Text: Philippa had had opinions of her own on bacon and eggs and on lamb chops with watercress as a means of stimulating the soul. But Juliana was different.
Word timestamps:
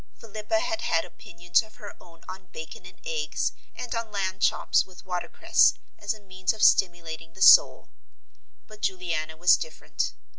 Philippa 0.19 0.59
had 0.61 0.81
had 0.81 1.05
opinions 1.05 1.61
of 1.61 1.75
her 1.75 1.95
own 2.01 2.23
on 2.27 2.47
bacon 2.47 2.87
and 2.87 2.99
eggs 3.05 3.51
and 3.75 3.93
on 3.93 4.11
lamb 4.11 4.39
chops 4.39 4.83
with 4.83 5.05
watercress 5.05 5.75
as 5.99 6.11
a 6.11 6.19
means 6.19 6.53
of 6.53 6.63
stimulating 6.63 7.33
the 7.33 7.41
soul. 7.43 7.87
But 8.65 8.81
Juliana 8.81 9.37
was 9.37 9.57
different. 9.57 10.13